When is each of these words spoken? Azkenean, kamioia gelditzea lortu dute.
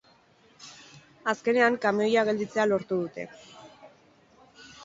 Azkenean, 1.33 1.77
kamioia 1.85 2.25
gelditzea 2.31 2.65
lortu 2.73 3.01
dute. 3.05 3.29